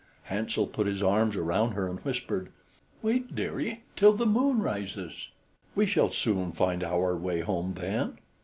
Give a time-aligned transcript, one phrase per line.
[0.23, 2.49] Hansel put his arms around her and whispered.
[3.03, 5.27] "Wait, dearie, till the moon rises;
[5.75, 8.17] we shall soon find our way home then."